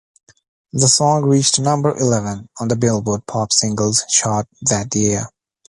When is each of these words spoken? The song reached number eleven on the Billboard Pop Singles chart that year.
The 0.73 0.87
song 0.87 1.25
reached 1.25 1.59
number 1.59 1.95
eleven 1.95 2.49
on 2.59 2.69
the 2.69 2.75
Billboard 2.75 3.27
Pop 3.27 3.53
Singles 3.53 4.03
chart 4.09 4.47
that 4.63 4.95
year. 4.95 5.27